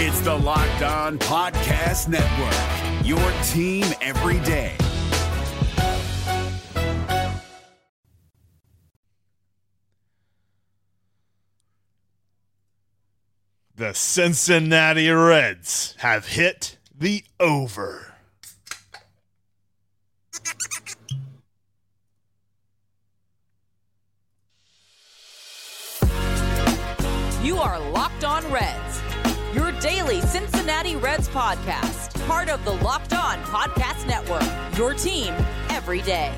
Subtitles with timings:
[0.00, 3.18] It's the Locked On Podcast Network, your
[3.48, 4.76] team every day.
[13.74, 18.14] The Cincinnati Reds have hit the over.
[27.42, 29.00] You are Locked On Reds,
[29.54, 34.42] your daily Cincinnati Reds podcast, part of the Locked On Podcast Network,
[34.76, 35.34] your team
[35.70, 36.34] every day.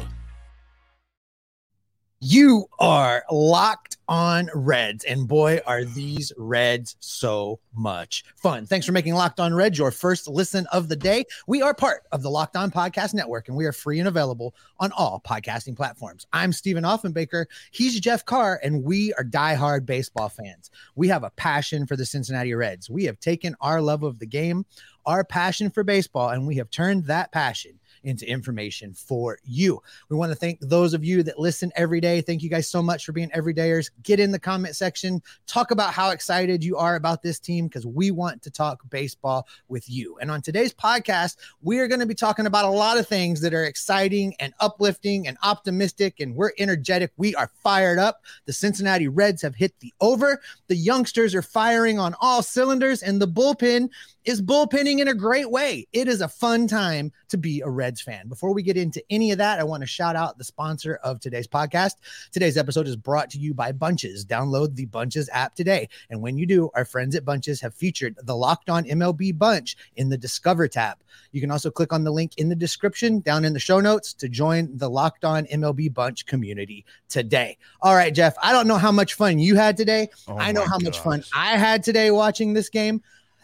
[2.20, 8.66] You are locked on Reds, and boy, are these Reds so much fun.
[8.66, 11.24] Thanks for making Locked On Reds your first listen of the day.
[11.46, 14.56] We are part of the Locked On Podcast Network, and we are free and available
[14.80, 16.26] on all podcasting platforms.
[16.32, 17.44] I'm Stephen Offenbaker.
[17.70, 20.72] He's Jeff Carr, and we are diehard baseball fans.
[20.96, 22.90] We have a passion for the Cincinnati Reds.
[22.90, 24.66] We have taken our love of the game,
[25.06, 29.82] our passion for baseball, and we have turned that passion into information for you.
[30.08, 32.20] We want to thank those of you that listen every day.
[32.20, 33.90] Thank you guys so much for being everydayers.
[34.02, 37.86] Get in the comment section, talk about how excited you are about this team because
[37.86, 40.18] we want to talk baseball with you.
[40.20, 43.40] And on today's podcast, we are going to be talking about a lot of things
[43.40, 47.12] that are exciting and uplifting and optimistic, and we're energetic.
[47.16, 48.22] We are fired up.
[48.46, 50.40] The Cincinnati Reds have hit the over.
[50.68, 53.90] The youngsters are firing on all cylinders, and the bullpen
[54.24, 55.86] is bullpenning in a great way.
[55.92, 58.28] It is a fun time to be a Reds fan.
[58.28, 61.20] Before we get into any of that, I want to shout out the sponsor of
[61.20, 61.94] today's podcast.
[62.32, 64.24] Today's episode is brought to you by Bunches.
[64.24, 65.88] Download the Bunches app today.
[66.10, 69.76] And when you do, our friends at Bunches have featured the Locked On MLB Bunch
[69.96, 70.98] in the Discover tab.
[71.32, 74.12] You can also click on the link in the description down in the show notes
[74.14, 77.56] to join the Locked On MLB Bunch community today.
[77.80, 80.08] All right, Jeff, I don't know how much fun you had today.
[80.28, 81.24] Oh I know how much fun.
[81.34, 83.02] I had today watching this game.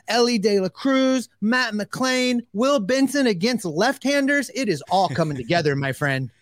[0.09, 4.51] Elly De La Cruz, Matt McLain, Will Benson against left-handers.
[4.55, 6.31] It is all coming together, my friend.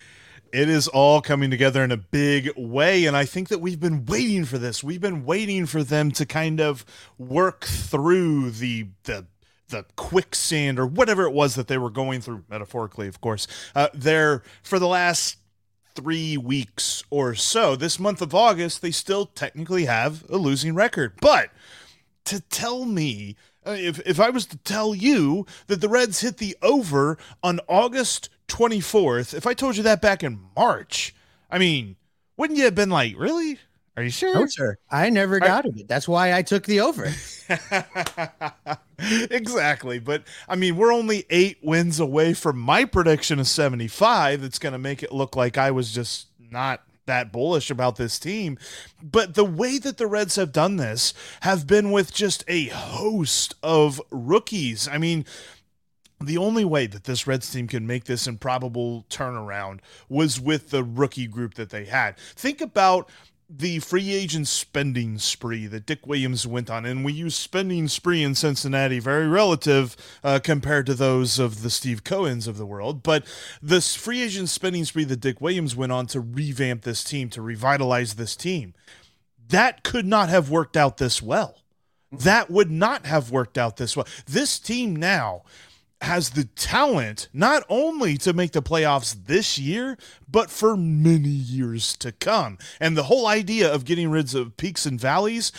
[0.55, 3.07] It is all coming together in a big way.
[3.07, 4.85] And I think that we've been waiting for this.
[4.85, 6.85] We've been waiting for them to kind of
[7.19, 9.27] work through the, the,
[9.71, 13.89] the quicksand or whatever it was that they were going through, metaphorically, of course, uh,
[13.93, 15.39] there for the last
[15.97, 17.75] three weeks or so.
[17.75, 21.15] This month of August, they still technically have a losing record.
[21.21, 21.51] But
[22.27, 23.37] to tell me,
[23.67, 27.61] Uh, if, if I was to tell you that the Reds hit the over on
[27.69, 31.15] August 24th, if I told you that back in March,
[31.51, 31.97] I mean,
[32.37, 33.59] wouldn't you have been like, really?
[33.97, 34.35] Are you sure?
[34.35, 34.77] No, sir.
[34.91, 35.89] I never doubted it.
[35.89, 37.13] That's why I took the over.
[39.31, 40.01] exactly.
[40.01, 44.43] But I mean, we're only eight wins away from my prediction of 75.
[44.43, 48.19] That's going to make it look like I was just not that bullish about this
[48.19, 48.59] team.
[49.03, 53.55] But the way that the Reds have done this have been with just a host
[53.63, 54.89] of rookies.
[54.89, 55.25] I mean,
[56.21, 60.85] the only way that this Reds team can make this improbable turnaround was with the
[60.85, 62.17] rookie group that they had.
[62.19, 63.11] Think about
[63.49, 68.23] the free agent spending spree that Dick Williams went on, and we use spending spree
[68.23, 73.03] in Cincinnati very relative uh, compared to those of the Steve Cohens of the world.
[73.03, 73.25] But
[73.63, 77.43] this free agent spending spree that Dick Williams went on to revamp this team, to
[77.43, 78.75] revitalize this team,
[79.49, 81.63] that could not have worked out this well.
[82.11, 84.07] That would not have worked out this well.
[84.27, 85.43] This team now
[86.05, 89.99] has the talent not only to make the playoffs this year,
[90.31, 92.59] but for many years to come.
[92.81, 95.51] And the whole idea of getting rid of peaks and valleys,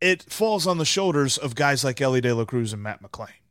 [0.00, 3.41] it falls on the shoulders of guys like Elly De La Cruz and Matt McLain.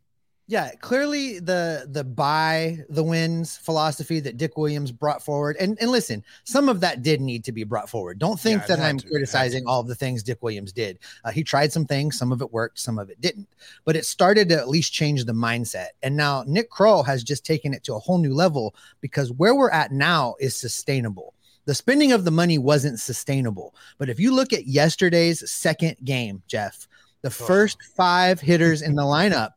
[0.52, 5.90] Yeah, clearly the the buy the wins philosophy that Dick Williams brought forward, and and
[5.90, 8.20] listen, some of that did need to be brought forward.
[8.20, 11.00] Don't think Yeah, that I'm to, criticizing all of the things Dick Williams did.
[11.24, 13.48] Uh, he tried some things, some of it worked, some of it didn't,
[13.86, 15.92] but it started to at least change the mindset.
[16.04, 19.56] And now Nick Krall has just taken it to a whole new level because where
[19.56, 21.34] we're at now is sustainable.
[21.64, 26.44] The spending of the money wasn't sustainable, but if you look at yesterday's second game,
[26.48, 26.90] Jeff,
[27.22, 29.52] the first five hitters in the lineup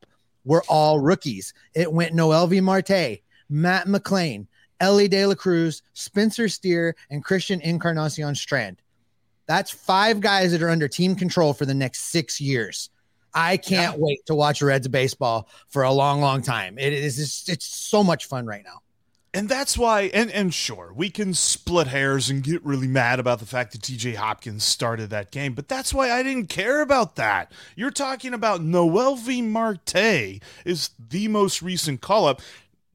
[0.44, 1.55] were all rookies.
[1.75, 4.46] It went Noelvi Marte, Matt McLain,
[4.81, 8.81] Ellie De La Cruz, Spencer Steer, and Christian Encarnacion Strand.
[9.46, 12.91] That's five guys that are under team control for the next six years.
[13.35, 16.79] I can't wait to watch Reds baseball for a long, long time.
[16.79, 18.81] It is it's so much fun right now.
[19.34, 23.40] And that's why, and, and sure, we can split hairs and get really mad about
[23.40, 27.16] the fact that TJ Hopkins started that game, but that's why I didn't care about
[27.16, 27.50] that.
[27.75, 32.40] You're talking about Noelvi Marte is the most recent call up.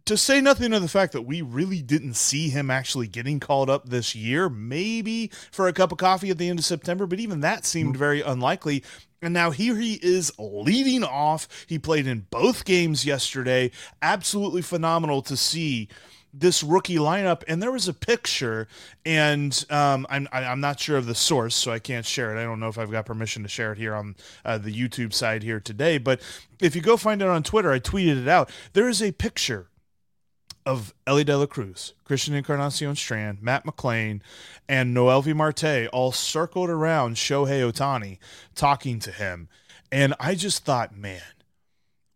[0.06, 3.70] To say nothing of the fact that we really didn't see him actually getting called
[3.70, 7.20] up this year, maybe for a cup of coffee at the end of September, but
[7.20, 8.00] even that seemed mm-hmm.
[8.00, 8.84] very unlikely.
[9.22, 11.48] And now here he is leading off.
[11.68, 13.72] He played in both games yesterday.
[14.02, 15.90] Absolutely phenomenal to see
[16.34, 17.44] this rookie lineup.
[17.48, 18.68] And there was a picture,
[19.06, 22.42] and um, I'm I'm not sure of the source, so I can't share it.
[22.42, 24.16] I don't know if I've got permission to share it here on
[24.46, 25.98] uh, the YouTube side here today.
[25.98, 26.22] But
[26.60, 28.50] if you go find it on Twitter, I tweeted it out.
[28.74, 29.70] There is a picture
[30.66, 34.22] of Elly De La Cruz, Christian Encarnacion Strand, Matt McLain,
[34.68, 38.20] and Noelvi Marte all circled around Shohei Ohtani
[38.54, 39.50] talking to him.
[39.92, 41.22] And I just thought, man,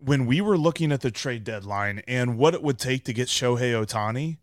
[0.04, 3.28] when we were looking at the trade deadline and what it would take to get
[3.28, 4.38] Shohei Ohtani,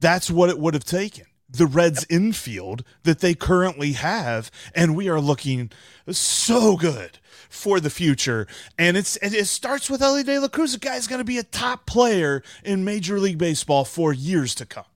[0.00, 1.26] that's what it would have taken.
[1.48, 5.70] The Reds infield that they currently have, and we are looking
[6.10, 7.18] so good
[7.48, 8.48] for the future.
[8.76, 10.72] And it's it starts with Elly De La Cruz.
[10.72, 14.66] The guy's going to be a top player in Major League Baseball for years to
[14.66, 14.86] come.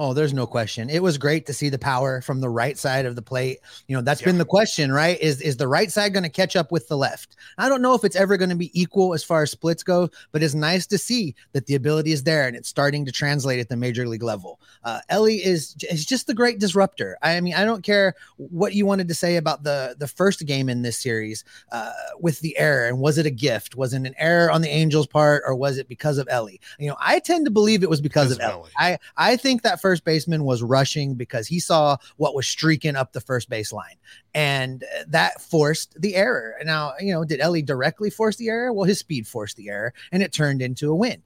[0.00, 0.88] Oh, there's no question.
[0.88, 3.58] It was great to see the power from the right side of the plate.
[3.88, 4.26] You know, that's yeah.
[4.26, 5.20] been the question, right?
[5.20, 7.34] Is is the right side going to catch up with the left?
[7.58, 10.08] I don't know if it's ever going to be equal as far as splits go,
[10.30, 13.58] but it's nice to see that the ability is there and it's starting to translate
[13.58, 14.60] at the major league level.
[14.84, 17.18] Uh, Elly is is just the great disruptor.
[17.20, 20.68] I mean, I don't care what you wanted to say about the the first game
[20.68, 21.42] in this series
[21.72, 21.90] uh,
[22.20, 23.74] with the error and was it a gift?
[23.74, 26.60] Was it an error on the Angels' part or was it because of Elly?
[26.78, 28.70] You know, I tend to believe it was because, because of Elly.
[28.78, 28.98] Elly.
[29.16, 33.12] I I think that first baseman was rushing because he saw what was streaking up
[33.12, 33.96] the first baseline.
[34.34, 36.54] And uh, that forced the error.
[36.64, 38.72] Now, you know, did Elly directly force the error?
[38.72, 41.22] Well, his speed forced the error and it turned into a win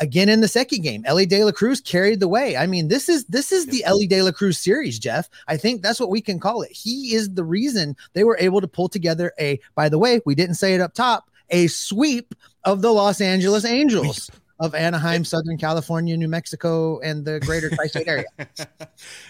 [0.00, 1.04] again in the second game.
[1.06, 2.56] Elly De La Cruz carried the way.
[2.56, 5.28] I mean, this is this is the Elly De La Cruz series, Jeff.
[5.48, 6.72] I think that's what we can call it.
[6.72, 9.60] He is the reason they were able to pull together a.
[9.74, 11.30] By the way, we didn't say it up top.
[11.50, 12.34] A sweep
[12.64, 14.24] of the Los Angeles Angels.
[14.24, 18.24] Sweep of Anaheim, Southern California, New Mexico, and the greater tri-state area.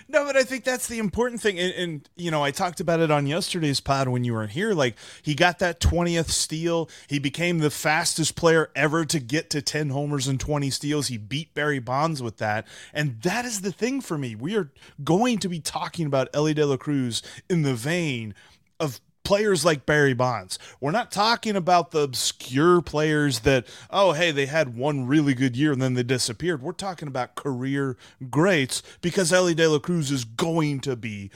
[0.09, 1.59] no, but I think that's the important thing.
[1.59, 4.73] And, and, you know, I talked about it on yesterday's pod when you weren't here.
[4.73, 6.89] Like he got that 20th steal.
[7.09, 11.09] He became the fastest player ever to get to 10 homers and 20 steals.
[11.09, 12.67] He beat Barry Bonds with that.
[12.93, 14.35] And that is the thing for me.
[14.35, 14.71] We are
[15.03, 18.35] going to be talking about Elly De La Cruz in the vein
[18.79, 20.59] of players like Barry Bonds.
[20.81, 25.56] We're not talking about the obscure players that, oh, hey, they had one really good
[25.56, 26.62] year and then they disappeared.
[26.62, 27.97] We're talking about career
[28.31, 31.31] greats because Elly De La Cruz is going to be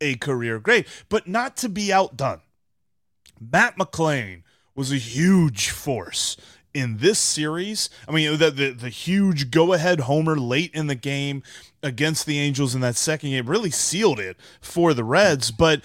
[0.00, 2.40] a career great, but not to be outdone.
[3.40, 4.42] Matt McLain
[4.74, 6.36] was a huge force
[6.72, 7.88] in this series.
[8.08, 11.42] I mean, the, the, the huge go ahead homer late in the game
[11.82, 15.50] against the Angels in that second game really sealed it for the Reds.
[15.52, 15.82] But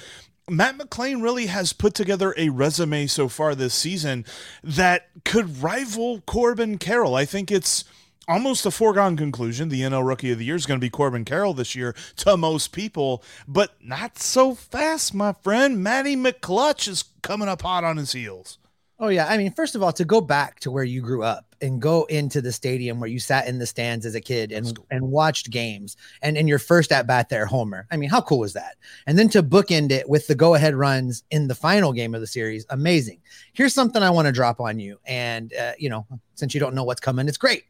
[0.50, 4.26] Matt McLain really has put together a resume so far this season
[4.64, 7.16] that could rival Corbin Carroll.
[7.16, 7.84] I think it's
[8.28, 9.70] almost a foregone conclusion.
[9.70, 12.38] The NL Rookie of the Year is going to be Corbin Carroll this year to
[12.38, 15.84] most people, but not so fast, my friend.
[15.84, 18.58] Matty McClutch is coming up hot on his heels.
[19.02, 21.56] Oh yeah, I mean, first of all, to go back to where you grew up
[21.62, 24.78] and go into the stadium where you sat in the stands as a kid and
[24.92, 27.88] and watched games, and in your first at bat there, homer.
[27.92, 28.76] I mean, how cool was that?
[29.08, 32.20] And then to bookend it with the go ahead runs in the final game of
[32.20, 33.22] the series, amazing.
[33.54, 36.06] Here's something I want to drop on you, and uh, you know,
[36.36, 37.64] since you don't know what's coming, it's great.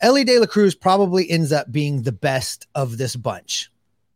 [0.00, 3.70] Elly De La Cruz probably ends up being the best of this bunch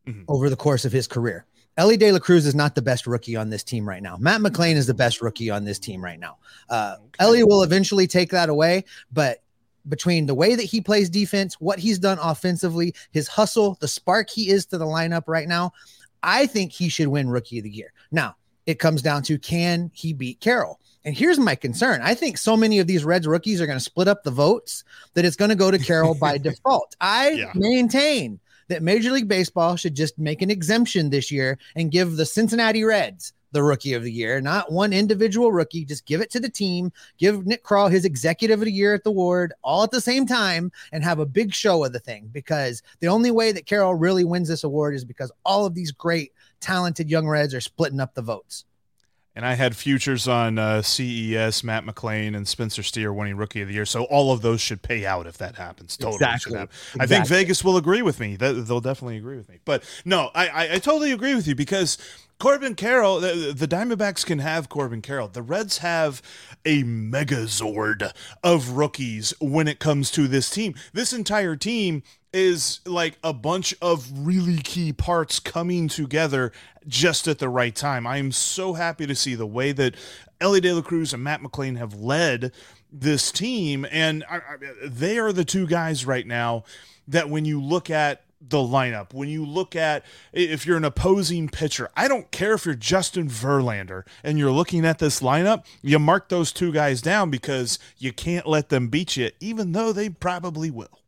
[0.06, 0.22] mm-hmm.
[0.28, 1.44] over the course of his career.
[1.76, 4.16] Elly De La Cruz is not the best rookie on this team right now.
[4.18, 6.38] Matt McLain is the best rookie on this team right now.
[6.68, 7.08] Uh, okay.
[7.19, 9.43] Elly will eventually take that away, but
[9.88, 14.31] between the way that he plays defense, what he's done offensively, his hustle, the spark
[14.31, 15.72] he is to the lineup right now,
[16.22, 17.93] I think he should win Rookie of the Year.
[18.10, 20.81] Now, it comes down to can he beat Carroll?
[21.04, 22.00] And here's my concern.
[22.02, 24.84] I think so many of these Reds rookies are going to split up the votes
[25.12, 26.96] that it's going to go to Carroll by default.
[27.00, 27.52] I yeah.
[27.54, 32.26] maintain that Major League Baseball should just make an exemption this year and give the
[32.26, 35.84] Cincinnati Reds the rookie of the year, not one individual rookie.
[35.84, 39.04] Just give it to the team, give Nick Krall his executive of the year at
[39.04, 42.28] the ward all at the same time and have a big show of the thing
[42.32, 45.92] because the only way that Carroll really wins this award is because all of these
[45.92, 48.64] great, talented young Reds are splitting up the votes.
[49.36, 53.69] And I had futures on uh, CES, Matt McLain, and Spencer Steer winning Rookie of
[53.69, 53.84] the Year.
[53.84, 55.96] So all of those should pay out if that happens.
[55.96, 56.14] Totally.
[56.14, 56.53] Exactly.
[56.53, 57.00] exactly.
[57.00, 58.36] I think Vegas will agree with me.
[58.36, 59.58] They'll definitely agree with me.
[59.64, 61.98] But no, I, I, I totally agree with you because
[62.44, 65.29] Corbin Carroll, the, the, Diamondbacks can have Corbin Carroll.
[65.29, 66.20] The Reds have
[66.67, 70.74] a megazord of rookies when it comes to this team.
[70.93, 72.03] This entire team
[72.34, 76.53] is like a bunch of really key parts coming together
[76.86, 78.06] just at the right time.
[78.06, 79.94] I am so happy to see the way that
[80.39, 82.53] Elly De La Cruz and Matt McLain have led
[82.93, 83.86] this team.
[83.91, 84.22] And
[84.84, 86.65] they are the two guys right now
[87.08, 91.48] that when you look at the lineup, when you look at if you're an opposing
[91.48, 95.98] pitcher, I don't care if you're Justin Verlander and you're looking at this lineup, you
[95.98, 100.08] mark those two guys down because you can't let them beat you, even though they
[100.08, 101.01] probably will.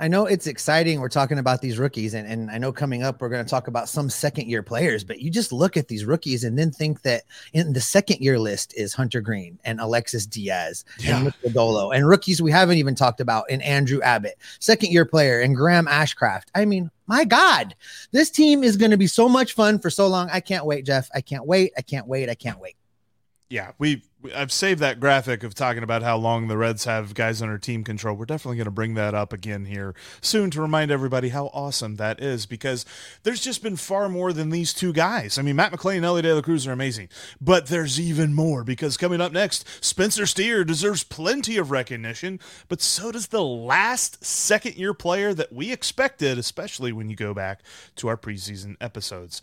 [0.00, 0.98] I know it's exciting.
[0.98, 3.68] We're talking about these rookies, and, and I know coming up, we're going to talk
[3.68, 7.02] about some second year players, but you just look at these rookies and then think
[7.02, 11.30] that in the second year list is Hunter Greene and Alexis Diaz yeah.
[11.44, 15.40] and Dolo and rookies we haven't even talked about in Andrew Abbott, second year player,
[15.40, 16.46] and Graham Ashcraft.
[16.54, 17.74] I mean, my God,
[18.10, 20.30] this team is going to be so much fun for so long.
[20.30, 21.10] I can't wait, Jeff.
[21.14, 21.72] I can't wait.
[21.76, 22.30] I can't wait.
[22.30, 22.76] I can't wait.
[23.50, 24.02] Yeah, we
[24.34, 27.84] I've saved that graphic of talking about how long the Reds have guys under team
[27.84, 28.16] control.
[28.16, 31.96] We're definitely going to bring that up again here soon to remind everybody how awesome
[31.96, 32.84] that is because
[33.22, 35.38] there's just been far more than these two guys.
[35.38, 37.08] I mean, Matt McLain and Elly De La Cruz are amazing,
[37.40, 42.82] but there's even more because coming up next, Spencer Steer deserves plenty of recognition, but
[42.82, 47.60] so does the last second year player that we expected, especially when you go back
[47.96, 49.40] to our preseason episodes.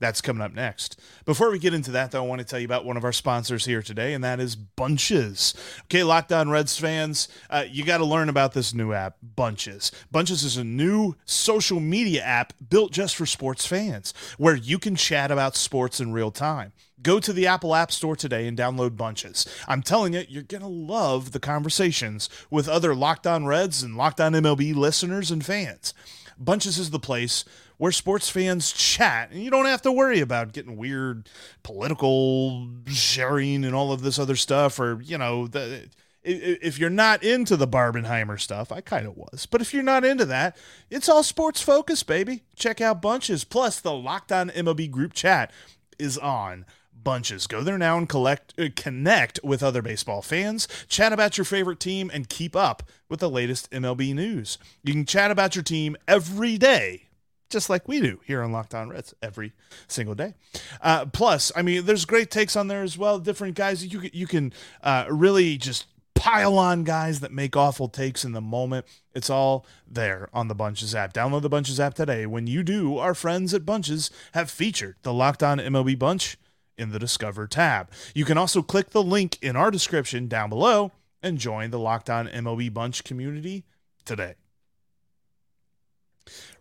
[0.00, 0.98] That's coming up next.
[1.26, 3.12] Before we get into that, though, I want to tell you about one of our
[3.12, 5.54] sponsors here today, and that is Bunches.
[5.84, 9.92] Okay, Locked On Reds fans, uh, you got to learn about this new app, Bunches.
[10.10, 14.96] Bunches is a new social media app built just for sports fans, where you can
[14.96, 16.72] chat about sports in real time.
[17.02, 19.46] Go to the Apple App Store today and download Bunches.
[19.68, 23.96] I'm telling you, you're going to love the conversations with other Locked On Reds and
[23.96, 25.92] Locked On MLB listeners and fans.
[26.40, 27.44] Bunches is the place
[27.76, 31.28] where sports fans chat and you don't have to worry about getting weird
[31.62, 35.88] political sharing and all of this other stuff or you know the
[36.22, 39.46] if you're not into the Barbenheimer stuff, I kind of was.
[39.46, 40.56] But if you're not into that,
[40.90, 42.42] it's all sports focused, baby.
[42.54, 43.44] Check out Bunches.
[43.44, 45.50] Plus, the Locked On MLB group chat
[45.98, 46.66] is on
[47.02, 47.46] Bunches.
[47.46, 51.80] Go there now and collect, uh, connect with other baseball fans, chat about your favorite
[51.80, 54.58] team, and keep up with the latest MLB news.
[54.82, 57.10] You can chat about your team every day
[57.50, 59.52] just like we do here on Locked On Reds every
[59.88, 60.34] single day.
[60.80, 63.18] Uh, plus, I mean, there's great takes on there as well.
[63.18, 64.52] Different guys you you can
[64.82, 68.86] uh, really just pile on guys that make awful takes in the moment.
[69.14, 71.12] It's all there on the Bunches app.
[71.12, 72.26] Download the Bunches app today.
[72.26, 76.36] When you do, our friends at Bunches have featured the Locked On MLB Bunch
[76.80, 77.90] in the Discover tab.
[78.14, 82.10] You can also click the link in our description down below and join the Locked
[82.10, 82.28] On
[82.72, 83.64] Bunch community
[84.04, 84.34] today.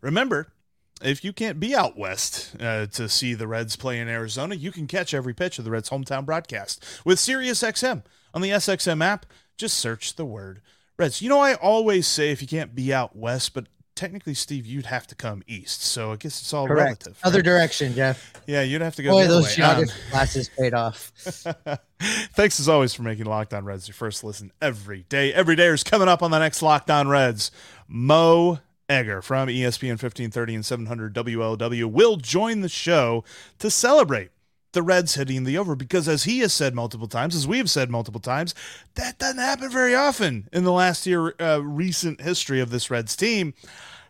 [0.01, 0.51] Remember,
[1.01, 4.71] if you can't be out west uh, to see the Reds play in Arizona, you
[4.71, 9.25] can catch every pitch of the Reds' hometown broadcast with SiriusXM on the SXM app.
[9.57, 10.61] Just search the word
[10.97, 11.21] Reds.
[11.21, 13.67] You know, I always say if you can't be out west, but
[13.99, 15.83] technically, Steve, you'd have to come east.
[15.83, 17.05] So I guess it's all Correct.
[17.05, 17.19] relative.
[17.21, 18.33] Other direction, Jeff.
[18.47, 19.11] Yeah, you'd have to go.
[19.11, 21.11] Boy, those geography um, classes paid off.
[22.33, 25.33] Thanks as always for making Locked On Reds your first listen every day.
[25.33, 27.51] Every day is coming up on the next Locked On Reds.
[27.89, 33.25] Mo Egger from ESPN 1530 and 700 WLW will join the show
[33.59, 34.31] to celebrate
[34.71, 37.69] the Reds hitting the over because, as he has said multiple times, as we have
[37.69, 38.53] said multiple times,
[38.95, 43.15] that doesn't happen very often in the last year uh, recent history of this Reds
[43.15, 43.53] team.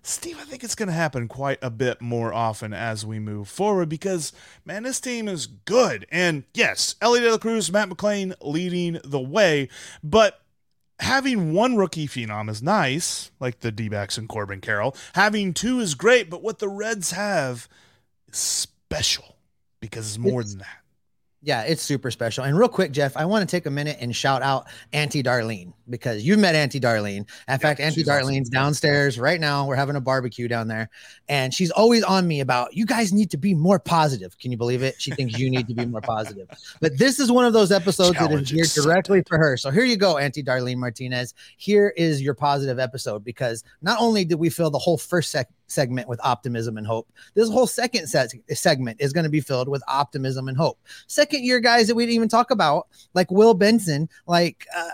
[0.01, 3.49] Steve, I think it's going to happen quite a bit more often as we move
[3.49, 4.31] forward because,
[4.65, 6.05] man, this team is good.
[6.09, 9.67] And yes, Elly De La Cruz, Matt McLain leading the way,
[10.01, 10.41] but
[10.99, 14.95] having one rookie phenom is nice, like the D backs and Corbin Carroll.
[15.15, 17.67] Having two is great, but what the Reds have
[18.29, 19.35] is special
[19.79, 20.77] because it's more it's, than that.
[21.41, 22.43] Yeah, it's super special.
[22.43, 25.71] And real quick, Jeff, I want to take a minute and shout out Auntie Darlene
[25.89, 27.19] because you've met Auntie Darlene.
[27.19, 28.51] In yeah, fact, Auntie Darlene's awesome.
[28.51, 29.65] downstairs right now.
[29.65, 30.89] We're having a barbecue down there.
[31.29, 34.37] And she's always on me about you guys need to be more positive.
[34.37, 34.95] Can you believe it?
[35.01, 36.49] She thinks you need to be more positive.
[36.81, 39.55] But this is one of those episodes that is geared directly for her.
[39.55, 41.33] So here you go, Auntie Darlene Martinez.
[41.55, 45.49] Here is your positive episode because not only did we fill the whole first sec-
[45.69, 47.07] segment with optimism and hope.
[47.33, 50.79] This whole second set segment is going to be filled with optimism and hope.
[51.07, 54.89] Second year guys that we didn't even talk about, like Will Benson, like uh,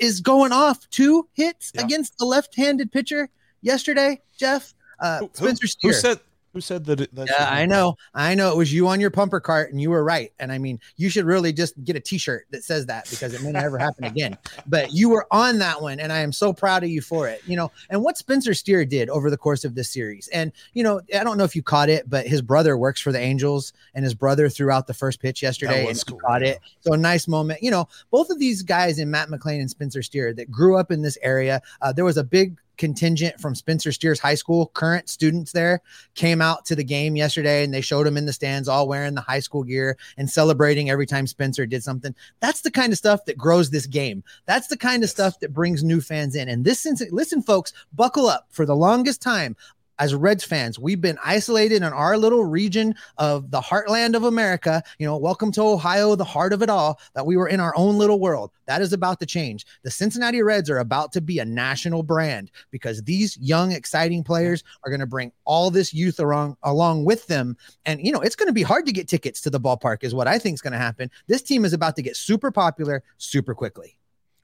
[0.00, 1.82] is going off two hits yeah.
[1.82, 3.28] against the left-handed pitcher
[3.62, 4.20] yesterday.
[4.36, 5.92] Jeff, uh, who, Spencer Steer.
[5.92, 6.20] Who said
[6.58, 7.00] who said that?
[7.00, 7.96] It, yeah, I know.
[8.14, 8.50] I know.
[8.50, 10.32] It was you on your pumper cart, and you were right.
[10.40, 13.42] And I mean, you should really just get a T-shirt that says that because it
[13.42, 14.36] may never happen again.
[14.66, 17.42] But you were on that one, and I am so proud of you for it.
[17.46, 20.82] You know, and what Spencer Steer did over the course of this series, and you
[20.82, 23.72] know, I don't know if you caught it, but his brother works for the Angels,
[23.94, 26.48] and his brother threw out the first pitch yesterday, and cool, caught yeah.
[26.48, 26.60] it.
[26.80, 27.62] So a nice moment.
[27.62, 30.90] You know, both of these guys in Matt McLain and Spencer Steer that grew up
[30.90, 31.62] in this area.
[31.80, 35.82] Uh, there was a big contingent from Spencer Steers High School, current students there,
[36.14, 39.14] came out to the game yesterday and they showed them in the stands all wearing
[39.14, 42.14] the high school gear and celebrating every time Spencer did something.
[42.40, 44.24] That's the kind of stuff that grows this game.
[44.46, 46.48] That's the kind of stuff that brings new fans in.
[46.48, 49.56] And this, listen, folks, buckle up for the longest time
[49.98, 54.82] as Reds fans, we've been isolated in our little region of the heartland of America.
[54.98, 57.74] You know, welcome to Ohio, the heart of it all, that we were in our
[57.76, 58.50] own little world.
[58.66, 59.66] That is about to change.
[59.82, 64.62] The Cincinnati Reds are about to be a national brand because these young, exciting players
[64.84, 67.56] are going to bring all this youth along, along with them.
[67.86, 70.14] And, you know, it's going to be hard to get tickets to the ballpark, is
[70.14, 71.10] what I think is going to happen.
[71.26, 73.98] This team is about to get super popular super quickly.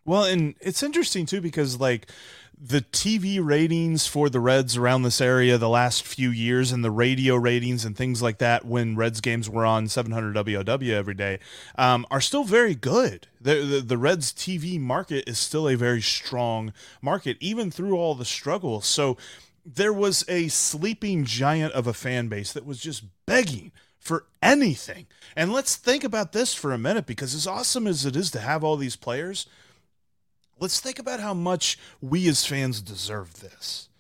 [0.07, 2.11] Well, and it's interesting too because like
[2.67, 6.91] the TV ratings for the Reds around this area the last few years and the
[6.91, 11.41] radio ratings and things like that when Reds games were on 700 WLW every day
[11.77, 13.27] um, are still very good.
[13.39, 18.15] The, the, the Reds TV market is still a very strong market, even through all
[18.15, 18.87] the struggles.
[18.87, 19.19] So
[19.67, 25.07] there was a sleeping giant of a fan base that was just begging for anything.
[25.37, 28.41] And let's think about this for a minute because as awesome as it is to
[28.41, 29.47] have all these players–
[30.65, 33.91] let's think about how much we as fans deserve this.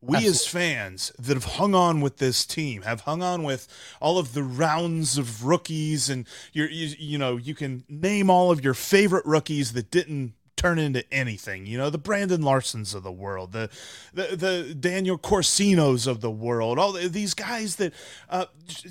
[0.00, 0.30] We Absolutely.
[0.30, 3.68] as fans that have hung on with this team have hung on with
[4.00, 8.64] all of the rounds of rookies, and you you know you can name all of
[8.64, 11.66] your favorite rookies that didn't turn into anything.
[11.66, 13.68] You know, the Brandon Larsons of the world, the
[14.14, 17.92] the, the Daniel Corcinos of the world, all these guys that
[18.30, 18.46] uh,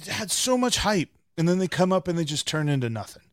[0.08, 3.24] had so much hype, and then they come up and they just turn into nothing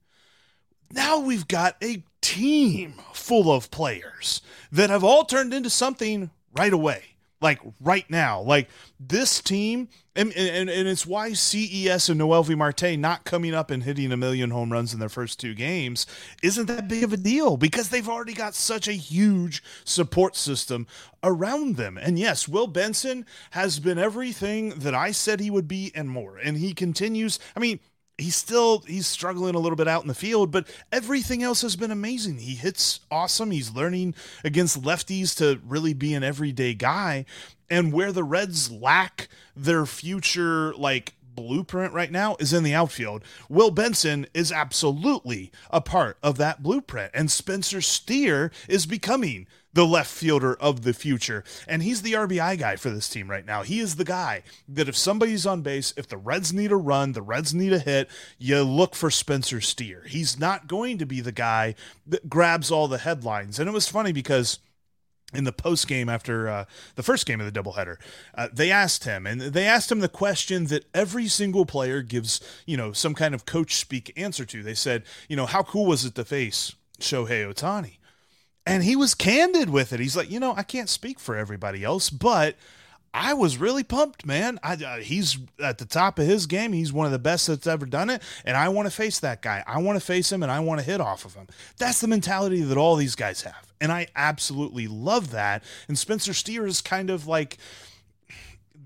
[0.92, 4.42] now we've got a team full of players
[4.72, 7.02] that have all turned into something right away
[7.40, 8.40] like right now.
[8.40, 8.68] Like
[8.98, 13.84] this team and, and, and it's why ces and noelvi marte not coming up and
[13.84, 16.04] hitting a million home runs in their first two games
[16.42, 20.86] isn't that big of a deal because they've already got such a huge support system
[21.22, 21.96] around them.
[21.96, 26.36] And yes will benson has been everything that i said he would be and more.
[26.36, 27.80] And he continues i mean
[28.20, 31.76] he's still he's struggling a little bit out in the field but everything else has
[31.76, 32.38] been amazing.
[32.38, 33.50] He hits awesome.
[33.50, 37.24] He's learning against lefties to really be an everyday guy.
[37.68, 43.24] And where the reds lack their future like blueprint right now is in the outfield.
[43.48, 49.86] Will Benson is absolutely a part of that blueprint, and Spencer Steer is becoming the
[49.86, 51.44] left fielder of the future.
[51.68, 53.62] And he's the RBI guy for this team right now.
[53.62, 57.12] He is the guy that if somebody's on base, if the Reds need a run,
[57.12, 60.04] the Reds need a hit, you look for Spencer Steer.
[60.06, 61.74] He's not going to be the guy
[62.06, 63.58] that grabs all the headlines.
[63.58, 64.58] And it was funny because
[65.32, 66.64] in the post game after uh,
[66.96, 67.96] the first game of the doubleheader,
[68.34, 72.40] uh, they asked him, and they asked him the question that every single player gives,
[72.66, 74.62] you know, some kind of coach speak answer to.
[74.62, 77.98] They said, you know, how cool was it to face Shohei Ohtani?
[78.70, 80.00] And he was candid with it.
[80.00, 82.56] He's like, you know, I can't speak for everybody else, but
[83.12, 84.60] I was really pumped, man.
[84.62, 86.72] I, uh, he's at the top of his game.
[86.72, 88.22] He's one of the best that's ever done it.
[88.44, 89.64] And I want to face that guy.
[89.66, 91.48] I want to face him and I want to hit off of him.
[91.78, 93.72] That's the mentality that all these guys have.
[93.80, 95.64] And I absolutely love that.
[95.88, 97.58] And Spencer Steer is kind of like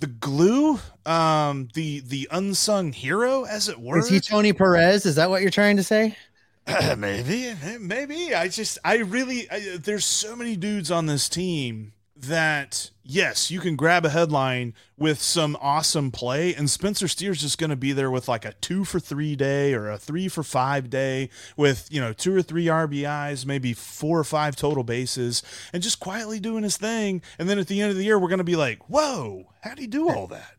[0.00, 3.98] the glue, um, the the unsung hero, as it were.
[3.98, 5.06] Is he Tony Perez?
[5.06, 6.16] Is that what you're trying to say?
[6.96, 8.34] Maybe, maybe.
[8.34, 13.60] I just, I really, I, there's so many dudes on this team that yes, you
[13.60, 17.92] can grab a headline with some awesome play, and Spencer Steer's just going to be
[17.92, 21.88] there with like a two for three day or a three for five day with
[21.90, 26.40] you know two or three RBIs, maybe four or five total bases, and just quietly
[26.40, 27.22] doing his thing.
[27.38, 29.74] And then at the end of the year, we're going to be like, "Whoa, how
[29.74, 30.53] do you do all that?"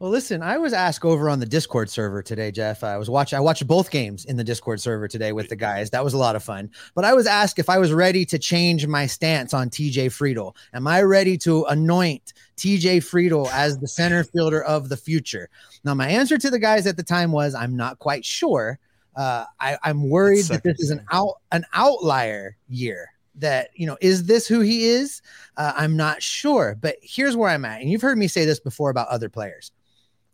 [0.00, 2.84] Well, listen, I was asked over on the Discord server today, Jeff.
[2.84, 5.90] I was watching, I watched both games in the Discord server today with the guys.
[5.90, 6.70] That was a lot of fun.
[6.94, 10.54] But I was asked if I was ready to change my stance on TJ Friedl.
[10.72, 15.50] Am I ready to anoint TJ Friedl as the center fielder of the future?
[15.82, 18.78] Now, my answer to the guys at the time was I'm not quite sure.
[19.16, 23.96] Uh, I, I'm worried that this is an out an outlier year that you know
[24.00, 25.22] is this who he is
[25.56, 28.58] uh, i'm not sure but here's where i'm at and you've heard me say this
[28.58, 29.70] before about other players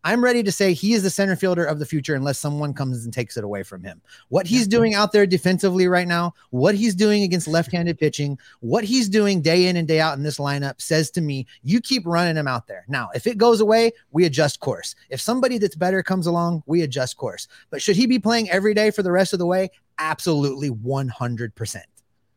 [0.07, 3.05] I'm ready to say he is the center fielder of the future unless someone comes
[3.05, 4.03] and takes it away from him.
[4.29, 8.39] What he's doing out there defensively right now, what he's doing against left handed pitching,
[8.61, 11.81] what he's doing day in and day out in this lineup says to me, you
[11.81, 12.85] keep running him out there.
[12.87, 14.95] Now, if it goes away, we adjust course.
[15.09, 17.49] If somebody that's better comes along, we adjust course.
[17.71, 19.71] But should he be playing every day for the rest of the way?
[19.99, 21.77] Absolutely 100%.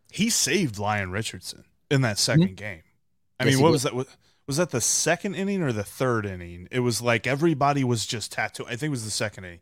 [0.10, 2.54] He saved Lyon Richardson in that 2nd mm-hmm.
[2.54, 2.84] game.
[3.40, 3.94] I yes, mean, what was that?
[4.48, 6.70] Was that the second inning or the third inning?
[6.72, 8.70] It was like everybody was just tattooing.
[8.70, 9.60] I think it was the second inning.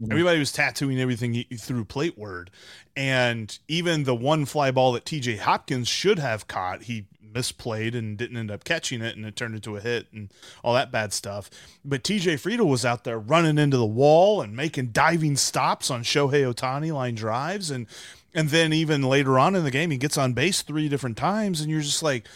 [0.00, 0.12] Mm-hmm.
[0.12, 2.50] Everybody was tattooing everything through plate word,
[2.96, 5.36] and even the one fly ball that T.J.
[5.36, 9.56] Hopkins should have caught, he misplayed and didn't end up catching it, and it turned
[9.56, 11.50] into a hit and all that bad stuff.
[11.84, 12.36] But T.J.
[12.36, 16.92] Friedl was out there running into the wall and making diving stops on Shohei Ohtani
[16.92, 17.88] line drives, and
[18.32, 21.60] and then even later on in the game, he gets on base three different times,
[21.60, 22.28] and you're just like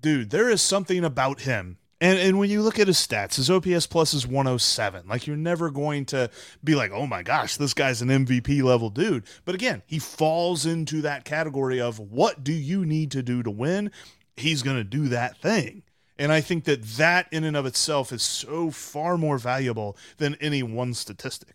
[0.00, 1.78] dude, there is something about him.
[2.00, 5.06] And and when you look at his stats, his OPS plus is 107.
[5.08, 6.28] Like you're never going to
[6.62, 10.66] be like, "Oh my gosh, this guy's an MVP level dude." But again, he falls
[10.66, 13.90] into that category of what do you need to do to win?
[14.36, 15.82] He's going to do that thing.
[16.18, 20.36] And I think that that in and of itself is so far more valuable than
[20.40, 21.54] any one statistic.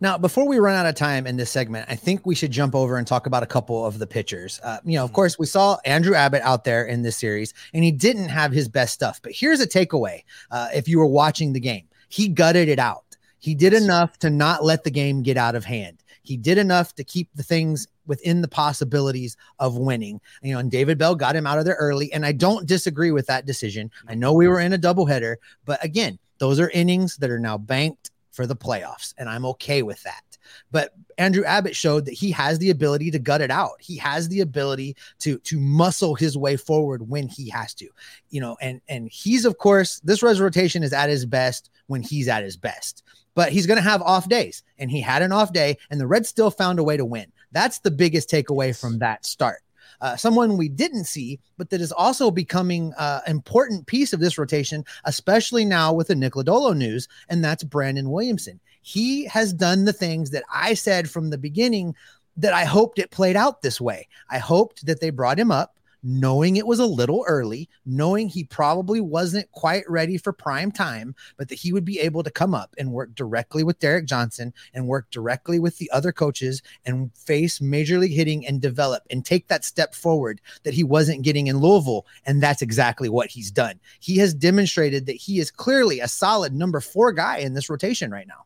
[0.00, 2.74] Now, before we run out of time in this segment, I think we should jump
[2.74, 4.60] over and talk about a couple of the pitchers.
[4.62, 5.16] Uh, you know, of mm-hmm.
[5.16, 8.68] course, we saw Andrew Abbott out there in this series, and he didn't have his
[8.68, 9.20] best stuff.
[9.22, 13.04] But here's a takeaway uh, if you were watching the game, he gutted it out.
[13.38, 16.02] He did enough to not let the game get out of hand.
[16.22, 20.20] He did enough to keep the things within the possibilities of winning.
[20.42, 22.12] You know, and David Bell got him out of there early.
[22.12, 23.90] And I don't disagree with that decision.
[24.08, 27.56] I know we were in a doubleheader, but again, those are innings that are now
[27.56, 30.22] banked for the playoffs, and I'm okay with that.
[30.70, 33.80] But Andrew Abbott showed that he has the ability to gut it out.
[33.80, 37.88] He has the ability to to muscle his way forward when he has to.
[38.30, 42.02] You know, and and he's of course this res rotation is at his best when
[42.02, 43.02] he's at his best.
[43.34, 46.06] But he's going to have off days, and he had an off day, and the
[46.06, 47.30] Reds still found a way to win.
[47.52, 49.62] That's the biggest takeaway from that start.
[50.00, 54.20] Uh, someone we didn't see, but that is also becoming an uh, important piece of
[54.20, 58.60] this rotation, especially now with the Nick Lodolo news, and that's Brandon Williamson.
[58.82, 61.94] He has done the things that I said from the beginning
[62.36, 64.08] that I hoped it played out this way.
[64.30, 65.76] I hoped that they brought him up
[66.08, 71.16] knowing it was a little early, knowing he probably wasn't quite ready for prime time,
[71.36, 74.54] but that he would be able to come up and work directly with Derek Johnson
[74.72, 79.24] and work directly with the other coaches and face major league hitting and develop and
[79.24, 82.06] take that step forward that he wasn't getting in Louisville.
[82.24, 83.80] And that's exactly what he's done.
[83.98, 88.12] He has demonstrated that he is clearly a solid number four guy in this rotation
[88.12, 88.44] right now.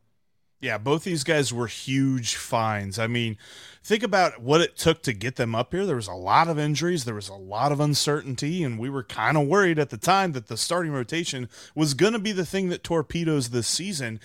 [0.60, 2.98] Yeah, both these guys were huge finds.
[2.98, 3.38] I mean,
[3.82, 5.86] think about what it took to get them up here.
[5.86, 9.02] There was a lot of injuries, there was a lot of uncertainty, and we were
[9.02, 12.44] kind of worried at the time that the starting rotation was going to be the
[12.44, 14.20] thing that torpedoes this season.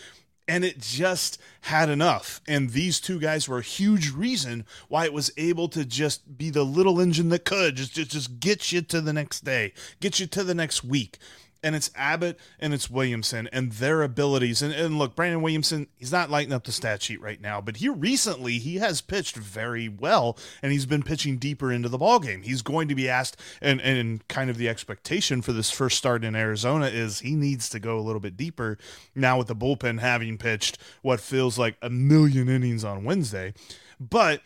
[0.47, 2.39] And it just had enough.
[2.47, 6.51] And these two guys were a huge reason why it was able to just be
[6.51, 10.19] the little engine that could just, just, just get you to the next day, get
[10.19, 11.17] you to the next week
[11.65, 14.61] and it's Abbott and it's Williamson and their abilities.
[14.61, 17.77] And, and look, Brandon Williamson, he's not lighting up the stat sheet right now, but
[17.77, 22.19] here recently he has pitched very well and he's been pitching deeper into the ball
[22.19, 22.43] game.
[22.43, 26.23] He's going to be asked, and and kind of the expectation for this first start
[26.23, 28.77] in Arizona is he needs to go a little bit deeper
[29.15, 33.55] now with the bullpen having pitched what feels like a million innings on Wednesday,
[33.99, 34.41] but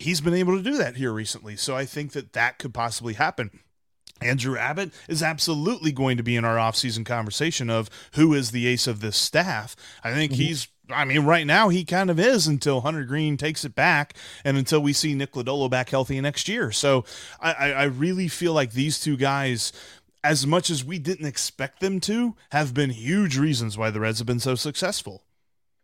[0.00, 1.54] he's been able to do that here recently.
[1.54, 3.50] So I think that that could possibly happen.
[4.20, 8.66] Andrew Abbott is absolutely going to be in our offseason conversation of who is the
[8.66, 9.76] ace of this staff.
[10.02, 10.42] I think mm-hmm.
[10.42, 14.14] he's I mean, right now he kind of is until Hunter Greene takes it back
[14.44, 16.72] and until we see Nick Lodolo back healthy next year.
[16.72, 17.04] So
[17.40, 19.72] I, I really feel like these two guys,
[20.24, 24.18] as much as we didn't expect them to, have been huge reasons why the Reds
[24.18, 25.22] have been so successful.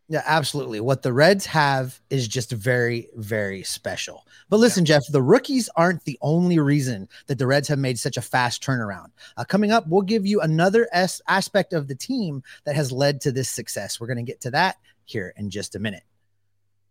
[0.07, 0.79] Yeah, absolutely.
[0.81, 4.27] What the Reds have is just very, very special.
[4.49, 4.99] But listen, yeah.
[4.99, 8.61] Jeff, the rookies aren't the only reason that the Reds have made such a fast
[8.63, 9.07] turnaround.
[9.35, 13.19] Uh, coming up, we'll give you another S- aspect of the team that has led
[13.21, 13.99] to this success.
[13.99, 16.03] We're going to get to that here in just a minute.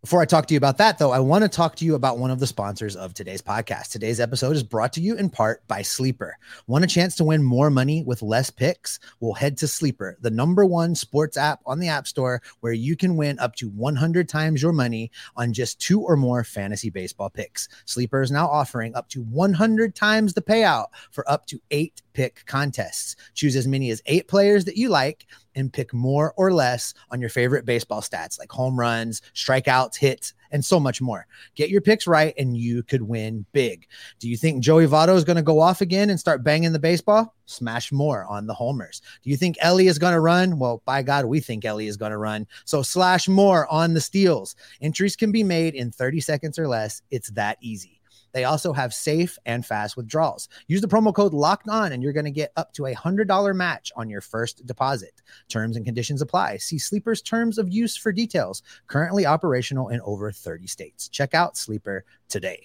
[0.04, 2.18] Before I talk to you about that, though, I want to talk to you about
[2.18, 3.90] one of the sponsors of today's podcast.
[3.90, 6.36] Today's episode is brought to you in part by Sleeper.
[6.66, 8.98] Want a chance to win more money with less picks?
[9.20, 12.96] Well, head to Sleeper, the number one sports app on the App Store, where you
[12.96, 17.30] can win up to 100 times your money on just two or more fantasy baseball
[17.30, 17.70] picks.
[17.86, 22.44] Sleeper is now offering up to 100 times the payout for up to eight pick
[22.46, 23.16] contests.
[23.34, 27.20] Choose as many as eight players that you like and pick more or less on
[27.20, 31.26] your favorite baseball stats like home runs, strikeouts, hits, and so much more.
[31.56, 33.86] Get your picks right and you could win big.
[34.20, 36.78] Do you think Joey Votto is going to go off again and start banging the
[36.78, 37.34] baseball?
[37.46, 39.02] Smash more on the homers.
[39.22, 40.58] Do you think Elly is going to run?
[40.58, 42.46] Well, by God, we think Elly is going to run.
[42.64, 44.54] So slash more on the steals.
[44.80, 47.02] Entries can be made in 30 seconds or less.
[47.10, 48.00] It's that easy.
[48.34, 50.48] They also have safe and fast withdrawals.
[50.66, 53.56] Use the promo code locked on and you're going to get up to a $100
[53.56, 55.22] match on your first deposit.
[55.48, 56.56] Terms and conditions apply.
[56.56, 58.62] See Sleeper's terms of use for details.
[58.88, 61.08] Currently operational in over 30 states.
[61.08, 62.60] Check out Sleeper today.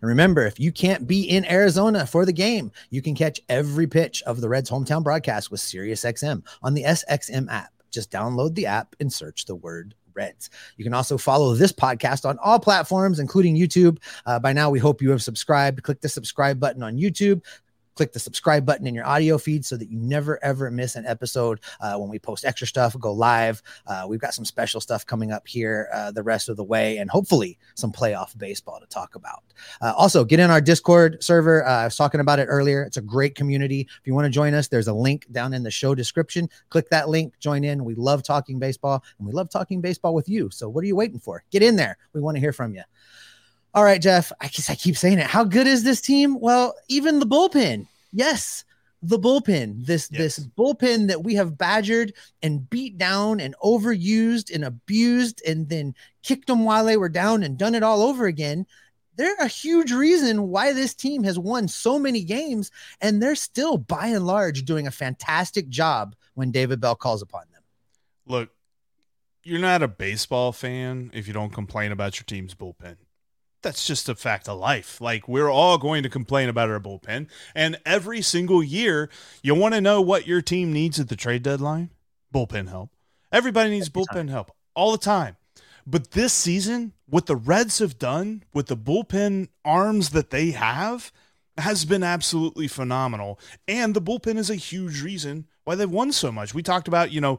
[0.00, 3.86] And remember, if you can't be in Arizona for the game, you can catch every
[3.86, 7.74] pitch of the Reds hometown broadcast with SiriusXM on the SXM app.
[7.90, 10.50] Just download the app and search the word Reds.
[10.76, 13.98] You can also follow this podcast on all platforms, including YouTube.
[14.26, 15.82] Uh, by now, we hope you have subscribed.
[15.82, 17.42] Click the subscribe button on YouTube
[17.94, 21.06] click the subscribe button in your audio feed so that you never ever miss an
[21.06, 23.62] episode uh, when we post extra stuff, go live.
[23.86, 26.98] Uh, we've got some special stuff coming up here uh, the rest of the way,
[26.98, 29.42] and hopefully some playoff baseball to talk about.
[29.80, 31.66] Uh, also, get in our Discord server.
[31.66, 32.82] Uh, I was talking about it earlier.
[32.82, 33.80] It's a great community.
[33.80, 36.48] If you want to join us, there's a link down in the show description.
[36.68, 37.84] Click that link, join in.
[37.84, 40.50] We love talking baseball, and we love talking baseball with you.
[40.50, 41.44] So, what are you waiting for?
[41.50, 41.98] Get in there.
[42.12, 42.82] We want to hear from you.
[43.74, 44.32] All right, Jeff.
[44.40, 45.26] I guess I keep saying it.
[45.26, 46.38] How good is this team?
[46.40, 47.86] Well, even the bullpen.
[48.12, 48.64] Yes,
[49.02, 49.86] the bullpen.
[49.86, 50.36] This Yes.
[50.36, 55.94] this bullpen that we have badgered and beat down and overused and abused and then
[56.22, 58.66] kicked them while they were down and done it all over again.
[59.16, 63.76] They're a huge reason why this team has won so many games, and they're still
[63.76, 67.62] by and large doing a fantastic job when David Bell calls upon them.
[68.26, 68.50] Look,
[69.44, 72.96] you're not a baseball fan if you don't complain about your team's bullpen.
[73.62, 75.00] That's just a fact of life.
[75.00, 79.10] Like we're all going to complain about our bullpen, and every single year,
[79.42, 81.90] you want to know what your team needs at the trade deadline?
[82.34, 82.90] Bullpen help.
[83.32, 85.36] Everybody needs Every bullpen help all the time.
[85.86, 91.12] But this season, what the Reds have done with the bullpen arms that they have
[91.58, 93.38] has been absolutely phenomenal.
[93.66, 96.54] And the bullpen is a huge reason why they've won so much.
[96.54, 97.38] We talked about, you know,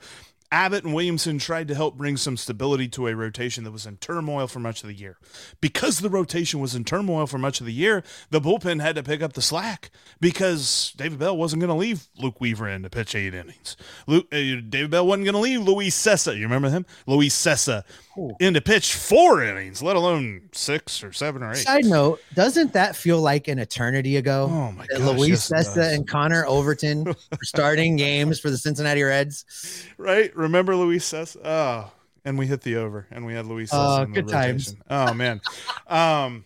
[0.51, 3.97] Abbott and Williamson tried to help bring some stability to a rotation that was in
[3.97, 5.17] turmoil for much of the year.
[5.61, 9.03] Because the rotation was in turmoil for much of the year, the bullpen had to
[9.03, 12.89] pick up the slack because David Bell wasn't going to leave Luke Weaver in to
[12.89, 13.77] pitch eight innings.
[14.07, 16.35] Luke, uh, David Bell wasn't going to leave Luis Cessa.
[16.35, 16.85] You remember him?
[17.07, 17.83] Luis Cessa
[18.17, 18.31] Ooh.
[18.39, 21.57] in to pitch four innings, let alone six or seven or eight.
[21.57, 24.47] Side note, doesn't that feel like an eternity ago?
[24.51, 29.03] Oh my gosh, Luis yes, Cessa and Connor Overton were starting games for the Cincinnati
[29.03, 29.85] Reds.
[29.97, 30.35] right?
[30.35, 31.37] Remember Luis Cessa?
[31.43, 31.91] Oh,
[32.25, 34.75] and we hit the over, and we had Luis Cessa Oh, in the good times.
[34.89, 35.41] Oh man,
[35.87, 36.45] um,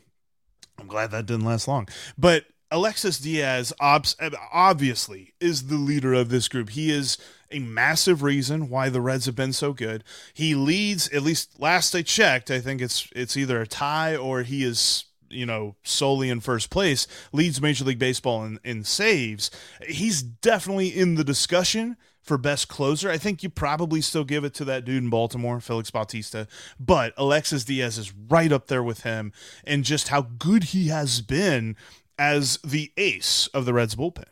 [0.80, 1.88] I'm glad that didn't last long.
[2.17, 6.69] But Alexis Diaz, obviously, is the leader of this group.
[6.69, 7.17] He is
[7.51, 10.04] a massive reason why the Reds have been so good.
[10.34, 12.49] He leads, at least last I checked.
[12.49, 16.69] I think it's it's either a tie or he is you know solely in first
[16.69, 19.49] place leads major league baseball in, in saves
[19.88, 24.54] he's definitely in the discussion for best closer i think you probably still give it
[24.54, 26.47] to that dude in baltimore felix bautista
[26.80, 31.21] but alexis diaz is right up there with him and just how good he has
[31.21, 31.75] been
[32.17, 34.25] as the ace of the reds bullpen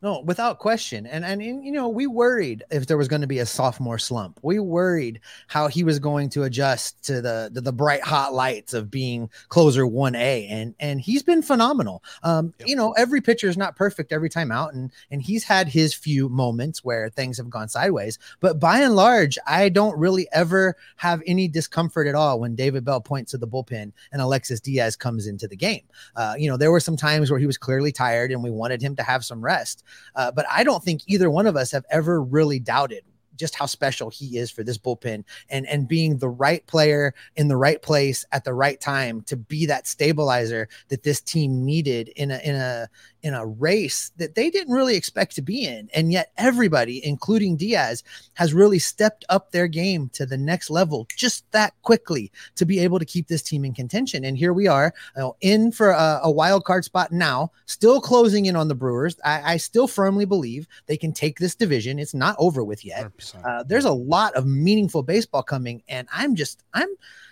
[0.00, 1.06] No, without question.
[1.06, 3.98] And, and and you know, we worried if there was going to be a sophomore
[3.98, 4.38] slump.
[4.42, 8.74] We worried how he was going to adjust to the the, the bright hot lights
[8.74, 12.02] of being closer 1A and and he's been phenomenal.
[12.22, 12.68] Um Yep.
[12.68, 15.94] you know, every pitcher is not perfect every time out and and he's had his
[15.94, 20.76] few moments where things have gone sideways, but by and large, I don't really ever
[20.96, 24.94] have any discomfort at all when David Bell points to the bullpen and Alexis Diaz
[24.96, 25.82] comes into the game.
[26.14, 28.80] Uh, you know, there were some times where he was clearly tired and we wanted
[28.80, 29.84] him to have some rest.
[30.14, 33.02] Uh, but I don't think either one of us have ever really doubted
[33.38, 37.48] just how special he is for this bullpen and and being the right player in
[37.48, 42.08] the right place at the right time to be that stabilizer that this team needed
[42.16, 42.88] in a in a
[43.22, 47.56] in a race that they didn't really expect to be in and yet everybody including
[47.56, 48.02] Diaz
[48.34, 52.78] has really stepped up their game to the next level just that quickly to be
[52.78, 55.90] able to keep this team in contention and here we are you know, in for
[55.90, 59.16] a, a wild card spot now, still closing in on the Brewers.
[59.24, 61.98] I, I still firmly believe they can take this division.
[61.98, 63.10] It's not over with yet.
[63.44, 66.88] Uh, there's a lot of meaningful baseball coming, and I'm just, I'm,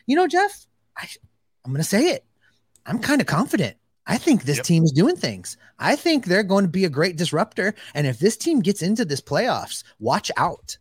[0.07, 1.09] you know, Jeff, I,
[1.65, 2.25] I'm going to say it.
[2.87, 3.77] I'm kind of confident.
[4.07, 4.67] I think this Yep.
[4.67, 5.57] team is doing things.
[5.79, 7.75] I think they're going to be a great disruptor.
[7.95, 10.79] And if this team gets into this playoffs, watch out.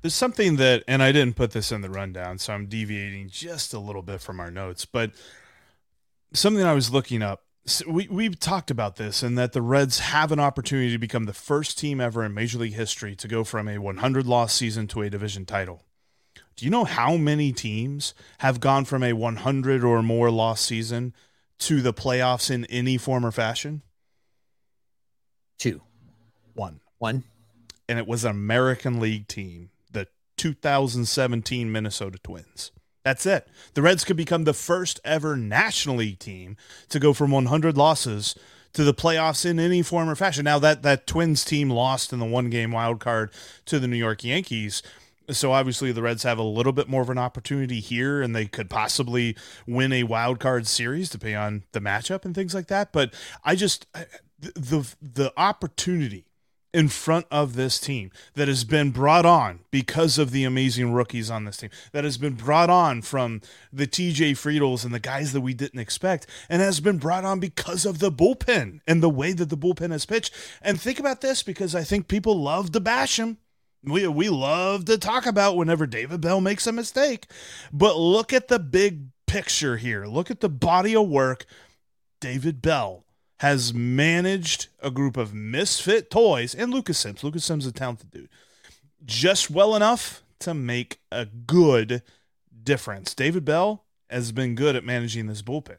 [0.00, 3.74] There's something that, and I didn't put this in the rundown, so I'm deviating just
[3.74, 5.10] a little bit from our notes, but
[6.32, 7.42] something I was looking up.
[7.86, 11.34] We, we've talked about this, and that the Reds have an opportunity to become the
[11.34, 15.02] first team ever in Major League history to go from a 100 loss season to
[15.02, 15.82] a division title.
[16.56, 21.12] Do you know how many teams have gone from a 100 or more loss season
[21.60, 23.82] to the playoffs in any form or fashion?
[25.58, 25.82] Two,
[26.54, 26.80] One.
[26.98, 27.24] one.
[27.88, 32.70] and it was an American League team, the 2017 Minnesota Twins.
[33.04, 33.48] That's it.
[33.74, 36.56] The Reds could become the first ever National League team
[36.90, 38.34] to go from 100 losses
[38.74, 40.44] to the playoffs in any form or fashion.
[40.44, 43.30] Now that that Twins team lost in the one game wild card
[43.64, 44.82] to the New York Yankees,
[45.30, 48.46] so obviously the Reds have a little bit more of an opportunity here, and they
[48.46, 49.36] could possibly
[49.66, 52.92] win a wild card series depending on the matchup and things like that.
[52.92, 53.14] But
[53.44, 53.86] I just
[54.40, 56.24] the the, opportunity
[56.72, 61.30] in front of this team that has been brought on because of the amazing rookies
[61.30, 63.40] on this team, that has been brought on from
[63.72, 67.40] the TJ Friedls and the guys that we didn't expect, and has been brought on
[67.40, 70.34] because of the bullpen and the way that the bullpen has pitched.
[70.60, 73.38] And think about this because I think people love to bash him.
[73.90, 77.26] We, we love to talk about whenever David Bell makes a mistake.
[77.72, 80.06] But look at the big picture here.
[80.06, 81.46] Look at the body of work
[82.20, 83.04] David Bell
[83.40, 87.22] has managed a group of misfit toys and Lucas Sims.
[87.22, 88.28] Lucas Sims is a talented dude.
[89.04, 92.02] Just well enough to make a good
[92.64, 93.14] difference.
[93.14, 95.78] David Bell has been good at managing this bullpen.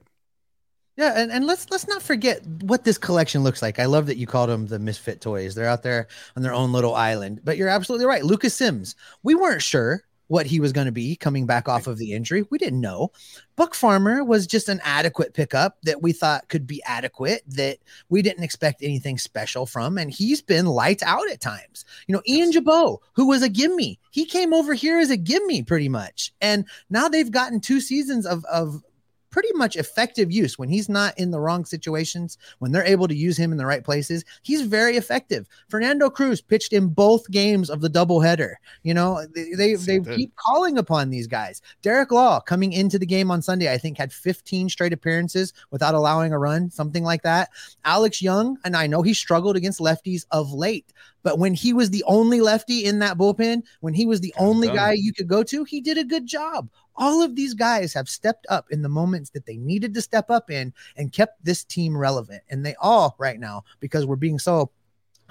[1.00, 3.80] Yeah, and, and let's let's not forget what this collection looks like.
[3.80, 5.56] I love that you called them the misfit toys.
[5.56, 7.40] They're out there on their own little island.
[7.46, 8.26] But you're absolutely right.
[8.26, 8.98] Lucas Sims.
[9.24, 12.44] We weren't sure what he was going to be coming back off of the injury.
[12.50, 13.14] We didn't know.
[13.56, 17.78] Buck Farmer was just an adequate pickup that we thought could be adequate, that
[18.10, 19.98] we didn't expect anything special from.
[19.98, 21.86] And he's been lights out at times.
[22.08, 25.64] You know, Ian Gibaut, who was a gimme, he came over here as a gimme
[25.64, 26.34] pretty much.
[26.42, 28.84] And now they've gotten two seasons of, of
[29.30, 33.16] pretty much effective use when he's not in the wrong situations, when they're able to
[33.16, 34.26] use him in the right places.
[34.44, 35.48] He's very effective.
[35.68, 38.56] Fernando Cruz pitched in both games of the doubleheader.
[38.84, 41.62] You know, they they, they keep calling upon these guys.
[41.82, 45.96] Derek Law coming into the game on Sunday, I think had 15 straight appearances without
[45.96, 47.50] allowing a run, something like that.
[47.86, 51.90] Alex Young, and I know he struggled against lefties of late, but when he was
[51.90, 55.44] the only lefty in that bullpen, when he was the only guy you could go
[55.44, 58.90] to, he did a good job all of these guys have stepped up in the
[58.90, 62.44] moments that they needed to step up in and kept this team relevant.
[62.50, 64.70] And they all, right now, because we're being so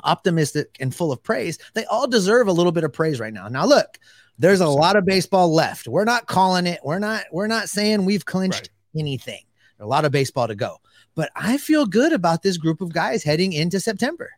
[0.03, 3.49] optimistic and full of praise, they all deserve a little bit of praise right now.
[3.49, 3.99] Now, look,
[4.39, 5.87] there's a lot of baseball left.
[5.87, 6.81] We're not calling it.
[6.83, 7.25] We're not.
[7.31, 9.01] We're not saying we've clinched right.
[9.01, 9.43] anything.
[9.77, 10.79] There's a lot of baseball to go.
[11.15, 14.31] But I feel good about this group of guys heading into September.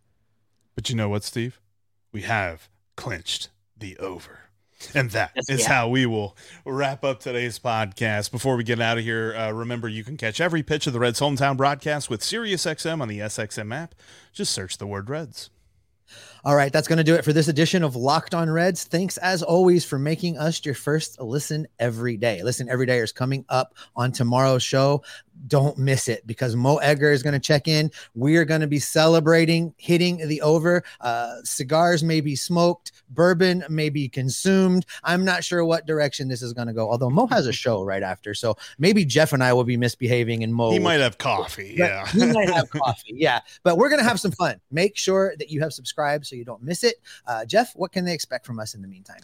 [0.75, 1.61] But you know what, Steve?
[2.13, 4.51] We have clinched the over.
[4.95, 5.69] And that yes, is yeah.
[5.69, 8.31] how we will wrap up today's podcast.
[8.31, 10.99] Before we get out of here, uh, remember you can catch every pitch of the
[10.99, 13.95] Reds hometown broadcast with SiriusXM on the SXM app.
[14.33, 15.51] Just search the word Reds.
[16.43, 18.85] All right, that's going to do it for this edition of Locked On Reds.
[18.85, 22.43] Thanks as always for making us your first listen every day.
[22.43, 25.03] Listen every day is coming up on tomorrow's show
[25.47, 27.91] don't miss it because Mo Egger is going to check in.
[28.15, 30.83] We are going to be celebrating hitting the over.
[31.01, 34.87] Uh, cigars may be smoked, bourbon may be consumed.
[35.05, 36.91] I'm not sure what direction this is going to go.
[36.91, 40.45] Although Mo has a show right after, so maybe Jeff and I will be misbehaving,
[40.45, 41.75] and Mo he might have coffee.
[41.77, 43.15] Yeah, he might have coffee.
[43.15, 44.61] Yeah, but we're going to have some fun.
[44.71, 46.97] Make sure that you have subscribed so you don't miss it.
[47.27, 49.21] Uh, Jeff, what can they expect from us in the meantime?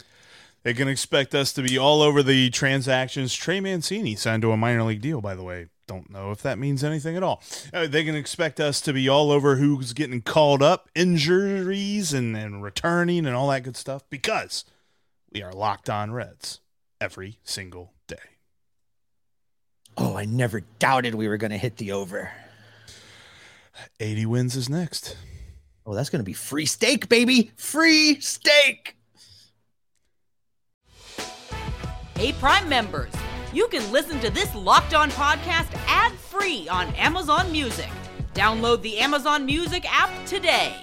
[0.63, 3.33] They can expect us to be all over the transactions.
[3.33, 6.59] Trey Mancini signed to a minor league deal, by the way don't know if that
[6.59, 7.41] means anything at all.
[7.73, 12.35] Uh, they can expect us to be all over who's getting called up, injuries, and,
[12.35, 14.65] and returning, and all that good stuff because
[15.31, 16.59] we are locked on Reds
[16.99, 18.15] every single day.
[19.97, 22.31] Oh, I never doubted we were going to hit the over.
[23.99, 25.15] 80 wins is next.
[25.87, 27.51] Oh, that's going to be free steak, baby.
[27.55, 28.95] Free steak.
[32.15, 33.13] Hey, Prime members
[33.53, 37.89] you can listen to this Locked On podcast ad free on Amazon Music.
[38.33, 40.75] Download the Amazon Music app today.